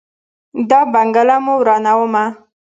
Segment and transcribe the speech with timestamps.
[0.69, 2.23] دا بنګله مو ورانومه.